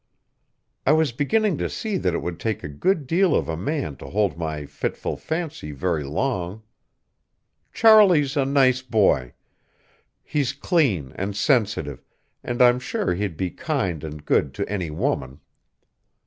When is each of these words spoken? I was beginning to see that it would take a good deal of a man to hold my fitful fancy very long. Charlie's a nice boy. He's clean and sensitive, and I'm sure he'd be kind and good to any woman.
I 0.83 0.93
was 0.93 1.11
beginning 1.11 1.59
to 1.59 1.69
see 1.69 1.97
that 1.97 2.15
it 2.15 2.23
would 2.23 2.39
take 2.39 2.63
a 2.63 2.67
good 2.67 3.05
deal 3.05 3.35
of 3.35 3.47
a 3.47 3.55
man 3.55 3.97
to 3.97 4.07
hold 4.07 4.35
my 4.35 4.65
fitful 4.65 5.15
fancy 5.15 5.71
very 5.73 6.03
long. 6.03 6.63
Charlie's 7.71 8.35
a 8.35 8.43
nice 8.43 8.81
boy. 8.81 9.33
He's 10.23 10.53
clean 10.53 11.11
and 11.17 11.37
sensitive, 11.37 12.03
and 12.43 12.63
I'm 12.63 12.79
sure 12.79 13.13
he'd 13.13 13.37
be 13.37 13.51
kind 13.51 14.03
and 14.03 14.25
good 14.25 14.55
to 14.55 14.67
any 14.67 14.89
woman. 14.89 15.39